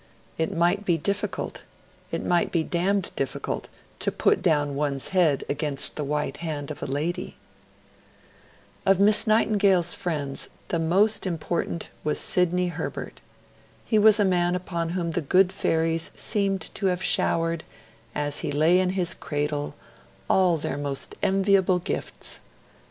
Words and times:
It 0.35 0.51
might 0.51 0.83
be 0.83 0.97
difficult 0.97 1.61
it 2.11 2.25
might 2.25 2.51
be 2.51 2.63
damned 2.63 3.11
difficult 3.15 3.69
to 3.99 4.11
put 4.11 4.41
down 4.41 4.73
one's 4.73 5.09
head 5.09 5.43
against 5.47 5.95
the 5.95 6.03
white 6.03 6.37
hand 6.37 6.71
of 6.71 6.81
a 6.81 6.87
lady... 6.87 7.37
Of 8.83 8.99
Miss 8.99 9.27
Nightingale's 9.27 9.93
friends, 9.93 10.49
the 10.69 10.79
most 10.79 11.27
important 11.27 11.89
was 12.03 12.19
Sidney 12.19 12.69
Herbert. 12.69 13.21
He 13.85 13.99
was 13.99 14.19
a 14.19 14.25
man 14.25 14.55
upon 14.55 14.89
whom 14.97 15.11
the 15.11 15.21
good 15.21 15.53
fairies 15.53 16.09
seemed 16.15 16.73
to 16.73 16.87
have 16.87 17.03
showered, 17.03 17.63
as 18.15 18.39
he 18.39 18.51
lay 18.51 18.79
in 18.79 18.89
his 18.97 19.13
cradle, 19.13 19.75
all 20.27 20.57
their 20.57 20.79
most 20.79 21.13
enviable 21.21 21.77
goods. 21.77 22.39